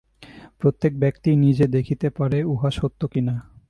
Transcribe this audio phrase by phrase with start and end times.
[0.59, 3.35] প্রত্যেক ব্যক্তিই নিজে দেখিতে পারে, উহা সত্য কিনা।